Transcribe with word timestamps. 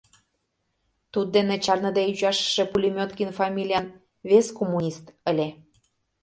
Туддене 1.11 1.57
чарныде 1.65 2.01
ӱчашыше 2.11 2.63
Пулеметкин 2.71 3.31
фамилиян 3.37 3.85
вес 4.29 4.47
коммунист 4.57 5.05
ыле. 5.31 5.47